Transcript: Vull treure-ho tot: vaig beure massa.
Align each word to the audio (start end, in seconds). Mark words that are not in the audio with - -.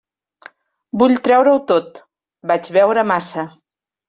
Vull 1.01 1.13
treure-ho 1.27 1.59
tot: 1.73 2.01
vaig 2.53 2.73
beure 2.79 3.05
massa. 3.15 3.47